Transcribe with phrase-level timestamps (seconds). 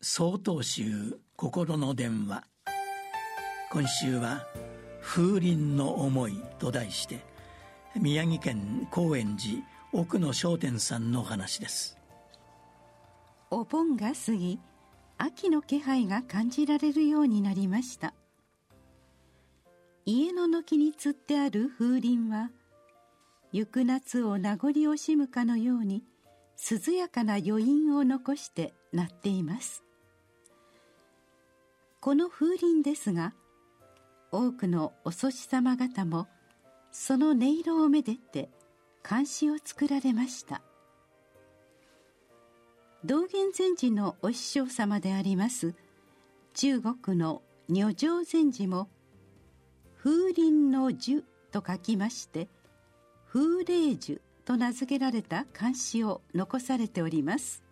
[0.00, 2.44] 総統集心の電話。
[3.72, 4.46] 今週は
[5.02, 7.24] 「風鈴の思い」と題して
[7.96, 9.60] 宮城県高円寺
[9.92, 11.98] 奥野商店さんの話です。
[13.50, 14.60] お盆が過ぎ
[15.16, 18.14] 秋の気配が感じられるようになりました。
[20.06, 22.52] 家の軒につってある風鈴は
[23.50, 26.04] 行く夏を名残惜しむかのように
[26.86, 29.82] 涼やかな余韻を残して鳴っています。
[32.00, 33.34] この風鈴ですが
[34.30, 36.28] 多くのお祖師様方も
[36.92, 38.50] その音色をめでて
[39.02, 40.62] 漢詩を作られました。
[43.04, 45.74] 道元禅師のお師匠様であります
[46.54, 48.88] 中国の如上禅師も
[50.02, 52.48] 風鈴の樹と書きまして
[53.32, 57.67] 風鈴樹と名付けられた漢詩を残されております。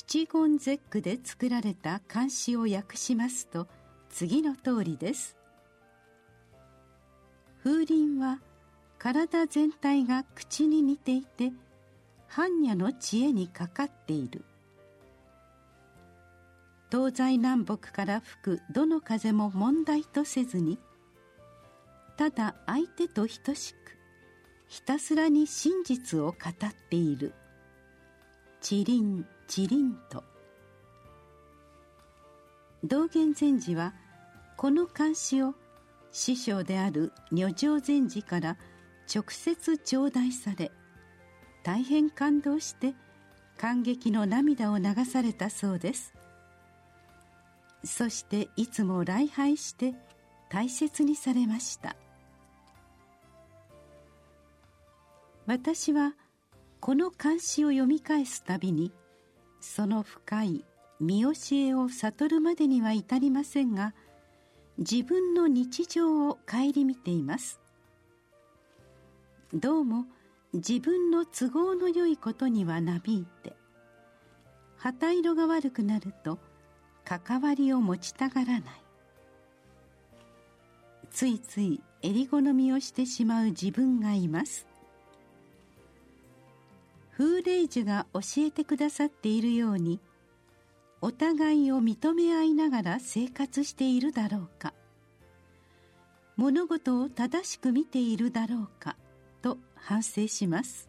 [0.00, 3.66] 七言絶句で作られた漢詩を訳しますと
[4.10, 5.36] 次の通りです。
[7.64, 8.38] 風鈴は
[9.00, 11.50] 体全体が口に似ていて
[12.30, 14.44] 般若の知恵にかかっている。
[16.92, 20.78] 東西南北から吹くどの風も問題とせずに
[22.16, 23.76] ただ相手と等しく
[24.68, 26.34] ひたすらに真実を語っ
[26.88, 27.34] ている。
[28.60, 30.22] チリンチリと。
[32.84, 33.94] 道元禅師は
[34.56, 35.54] この漢詩を
[36.12, 38.56] 師匠である如上禅師から
[39.12, 40.70] 直接頂戴され
[41.64, 42.94] 大変感動して
[43.56, 46.14] 感激の涙を流されたそうです。
[47.84, 49.94] そしていつも礼拝して
[50.50, 51.96] 大切にされました。
[55.46, 56.12] 私は
[56.80, 58.92] この漢詩を読み返すたびに
[59.68, 60.64] その深い
[60.98, 63.94] 見教えを悟るまでには至りませんが
[64.78, 67.60] 自分の日常を顧みています。
[69.52, 70.06] どうも
[70.54, 73.52] 自分の都合のよいことにはなびいて
[74.78, 76.38] 旗色が悪くなると
[77.04, 78.62] 関わりを持ちたがらない。
[81.10, 84.67] ついつい襟好みをしてしまう自分がいます。
[87.18, 89.98] 風霊樹が教えてくださっているように
[91.00, 94.72] お互いを認め合いながら生活しているだろうか
[96.36, 98.96] 物事を正しく見ているだろうか
[99.42, 100.88] と反省します。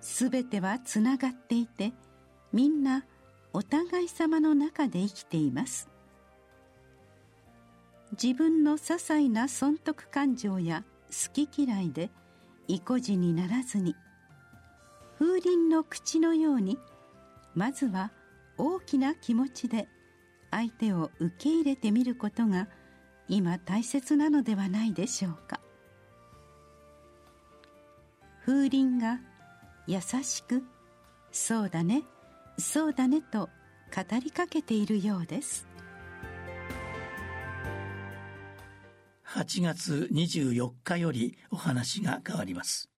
[0.00, 1.92] すべてはつながっていて
[2.52, 3.04] みんな
[3.52, 5.88] お互い様の中で生きています。
[8.20, 12.10] 自分の些細な損得感情や好き嫌いで
[12.66, 13.94] 意固地にならずに
[15.18, 16.78] 風鈴の口のように
[17.54, 18.12] まずは
[18.58, 19.88] 大きな気持ちで
[20.50, 22.68] 相手を受け入れてみることが
[23.28, 25.60] 今大切なのではないでしょうか。
[28.44, 29.20] 風鈴が
[29.86, 30.62] 優しく
[31.32, 32.02] 「そうだね
[32.58, 33.48] そうだね」と
[33.94, 35.66] 語りかけているようです。
[39.26, 42.93] 8月24日よりお話が変わります。